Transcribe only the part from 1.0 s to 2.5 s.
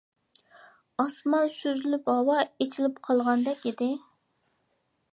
ئاسمان سۈزۈلۈپ، ھاۋا